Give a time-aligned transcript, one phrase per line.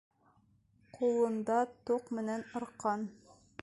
[0.95, 1.59] Ҡулында
[1.91, 3.11] тоҡ менән арҡан.